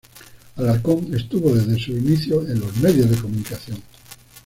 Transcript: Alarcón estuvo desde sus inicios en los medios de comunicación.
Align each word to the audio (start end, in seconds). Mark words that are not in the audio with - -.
Alarcón 0.55 1.13
estuvo 1.15 1.53
desde 1.53 1.75
sus 1.75 1.89
inicios 1.89 2.49
en 2.49 2.59
los 2.61 2.75
medios 2.77 3.07
de 3.07 3.17
comunicación. 3.17 3.83